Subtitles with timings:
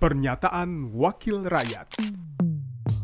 [0.00, 2.00] Pernyataan Wakil Rakyat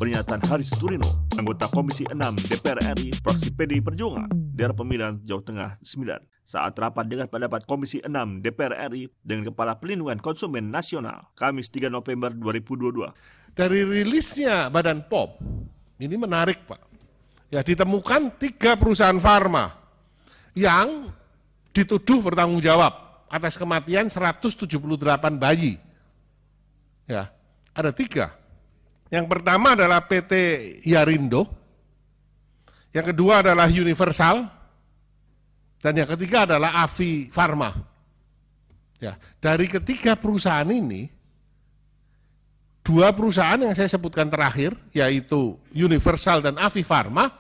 [0.01, 2.17] Pernyataan Haris Turino, anggota Komisi 6
[2.49, 8.01] DPR RI, fraksi PDI Perjuangan, daerah pemilihan Jawa Tengah 9, saat rapat dengan pendapat Komisi
[8.01, 13.13] 6 DPR RI dengan Kepala Pelindungan Konsumen Nasional, Kamis 3 November 2022.
[13.53, 15.37] Dari rilisnya Badan POM,
[16.01, 16.81] ini menarik Pak.
[17.53, 19.69] Ya, ditemukan tiga perusahaan farma
[20.57, 21.13] yang
[21.77, 24.65] dituduh bertanggung jawab atas kematian 178
[25.37, 25.77] bayi.
[27.07, 27.31] Ya,
[27.71, 28.35] ada tiga.
[29.07, 30.33] Yang pertama adalah PT
[30.83, 31.47] Yarindo,
[32.91, 34.51] yang kedua adalah Universal,
[35.79, 37.71] dan yang ketiga adalah Avi Pharma.
[38.99, 41.07] Ya, dari ketiga perusahaan ini,
[42.83, 47.31] dua perusahaan yang saya sebutkan terakhir, yaitu Universal dan Avi Pharma,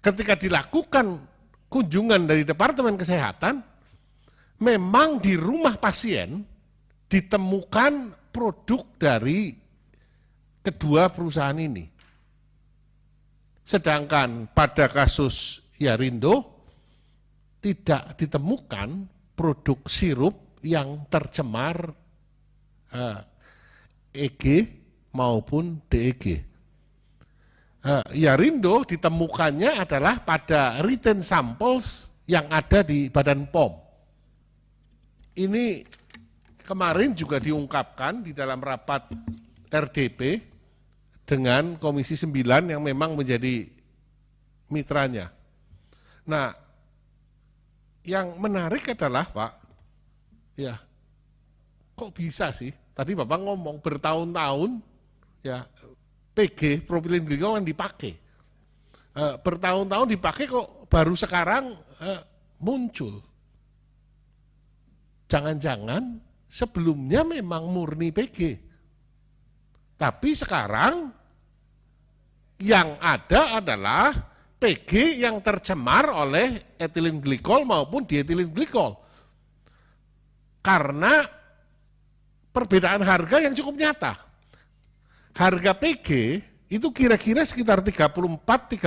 [0.00, 1.20] ketika dilakukan
[1.68, 3.60] kunjungan dari Departemen Kesehatan,
[4.60, 6.44] memang di rumah pasien
[7.10, 9.54] ditemukan produk dari
[10.62, 11.86] kedua perusahaan ini.
[13.62, 16.42] Sedangkan pada kasus Yarindo
[17.62, 19.06] tidak ditemukan
[19.36, 21.94] produk sirup yang tercemar
[22.90, 23.20] eh,
[24.26, 24.44] EG
[25.14, 26.24] maupun DEG.
[27.80, 33.72] Eh, Yarindo ditemukannya adalah pada written samples yang ada di Badan POM.
[35.34, 35.82] Ini
[36.70, 39.10] kemarin juga diungkapkan di dalam rapat
[39.66, 40.38] RDP
[41.26, 43.66] dengan Komisi 9 yang memang menjadi
[44.70, 45.34] mitranya.
[46.30, 46.54] Nah,
[48.06, 49.52] yang menarik adalah Pak,
[50.54, 50.78] ya
[51.98, 52.70] kok bisa sih?
[52.94, 54.78] Tadi Bapak ngomong bertahun-tahun
[55.42, 55.66] ya
[56.38, 58.14] PG propilin glikol yang dipakai.
[59.10, 62.10] E, bertahun-tahun dipakai kok baru sekarang e,
[62.62, 63.18] muncul.
[65.26, 68.58] Jangan-jangan sebelumnya memang murni PG.
[69.94, 71.14] Tapi sekarang
[72.58, 74.10] yang ada adalah
[74.58, 78.98] PG yang tercemar oleh etilen glikol maupun dietilen glikol.
[80.60, 81.24] Karena
[82.52, 84.12] perbedaan harga yang cukup nyata.
[85.32, 86.08] Harga PG
[86.68, 88.84] itu kira-kira sekitar 34-36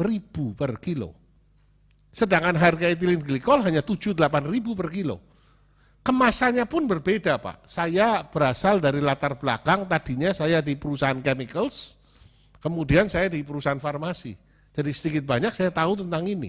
[0.00, 1.12] ribu per kilo.
[2.14, 4.16] Sedangkan harga etilen glikol hanya 7-8
[4.48, 5.33] ribu per kilo.
[6.04, 7.64] Kemasannya pun berbeda Pak.
[7.64, 11.96] Saya berasal dari latar belakang, tadinya saya di perusahaan chemicals,
[12.64, 14.32] Kemudian saya di perusahaan farmasi.
[14.72, 16.48] Jadi sedikit banyak saya tahu tentang ini.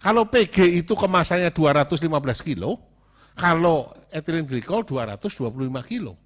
[0.00, 2.08] Kalau PG itu kemasannya 215
[2.40, 2.80] kilo,
[3.36, 5.52] kalau etilen glikol 225
[5.84, 6.16] kilo.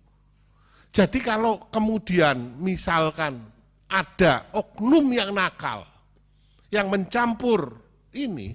[0.95, 3.43] Jadi kalau kemudian misalkan
[3.91, 5.83] ada oknum yang nakal,
[6.71, 7.75] yang mencampur
[8.15, 8.55] ini,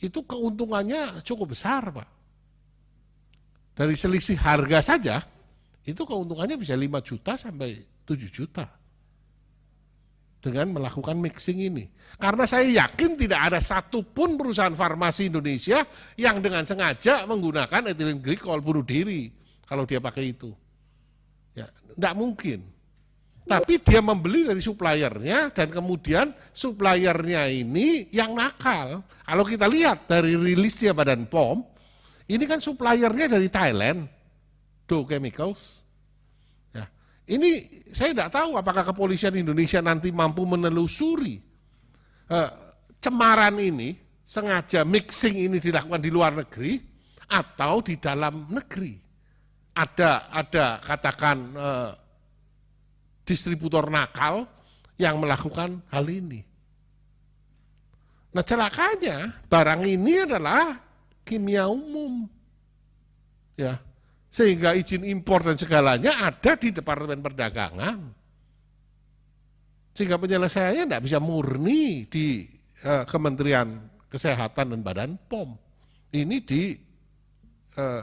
[0.00, 2.08] itu keuntungannya cukup besar Pak.
[3.72, 5.16] Dari selisih harga saja,
[5.82, 8.68] itu keuntungannya bisa 5 juta sampai 7 juta
[10.42, 11.86] dengan melakukan mixing ini.
[12.18, 15.86] Karena saya yakin tidak ada satupun perusahaan farmasi Indonesia
[16.18, 19.30] yang dengan sengaja menggunakan etilen glikol bunuh diri
[19.64, 20.50] kalau dia pakai itu.
[21.54, 22.66] Ya, tidak mungkin.
[23.42, 29.02] Tapi dia membeli dari suppliernya dan kemudian suppliernya ini yang nakal.
[29.02, 31.71] Kalau kita lihat dari rilisnya Badan POM,
[32.30, 34.06] ini kan suppliernya dari Thailand,
[34.86, 35.82] Do Chemicals.
[37.22, 37.50] Ini
[37.94, 41.38] saya tidak tahu apakah kepolisian Indonesia nanti mampu menelusuri
[42.26, 42.50] uh,
[42.98, 43.94] cemaran ini,
[44.26, 46.82] sengaja mixing ini dilakukan di luar negeri
[47.30, 48.98] atau di dalam negeri.
[49.72, 51.90] Ada ada katakan uh,
[53.22, 54.44] distributor nakal
[54.98, 56.42] yang melakukan hal ini.
[58.34, 60.74] Nah celakanya barang ini adalah
[61.22, 62.26] kimia umum.
[63.56, 63.78] Ya,
[64.32, 68.00] sehingga izin impor dan segalanya ada di Departemen Perdagangan.
[69.92, 72.48] Sehingga penyelesaiannya tidak bisa murni di
[72.88, 73.76] uh, Kementerian
[74.08, 75.52] Kesehatan dan Badan POM.
[76.16, 76.72] Ini di
[77.76, 78.02] uh,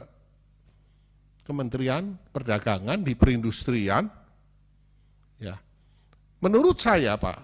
[1.42, 4.06] Kementerian Perdagangan, di perindustrian.
[5.42, 5.58] Ya.
[6.38, 7.38] Menurut saya Pak,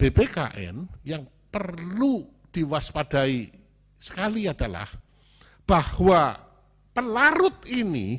[0.00, 3.61] BPKN yang perlu diwaspadai
[4.02, 4.90] sekali adalah
[5.62, 6.34] bahwa
[6.90, 8.18] pelarut ini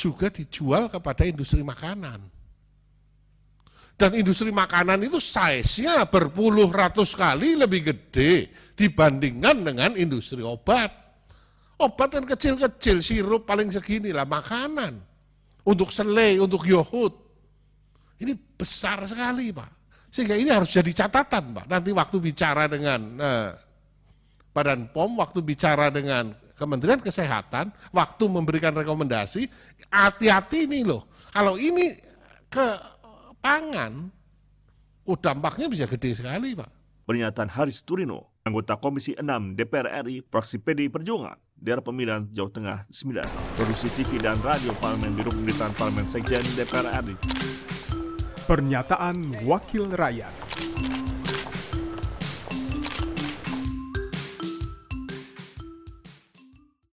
[0.00, 2.24] juga dijual kepada industri makanan.
[4.00, 10.88] Dan industri makanan itu size-nya berpuluh ratus kali lebih gede dibandingkan dengan industri obat.
[11.76, 14.96] Obat kan kecil-kecil, sirup paling segini lah, makanan.
[15.68, 17.12] Untuk selai, untuk yohut.
[18.16, 19.68] Ini besar sekali Pak.
[20.08, 21.66] Sehingga ini harus jadi catatan Pak.
[21.68, 23.50] Nanti waktu bicara dengan eh,
[24.50, 29.48] Badan POM, waktu bicara dengan Kementerian Kesehatan waktu memberikan rekomendasi
[29.88, 31.08] hati-hati nih loh.
[31.32, 31.96] Kalau ini
[32.52, 32.76] ke
[33.40, 34.12] pangan,
[35.08, 36.68] oh dampaknya bisa gede sekali Pak.
[37.08, 42.78] Pernyataan Haris Turino, anggota Komisi 6 DPR RI, fraksi PDI Perjuangan, daerah pemilihan Jawa Tengah
[42.92, 47.16] 9, produksi TV dan radio Parlemen Biro Pemerintahan Parlemen Sekjen DPR RI.
[48.44, 50.34] Pernyataan Wakil Rakyat.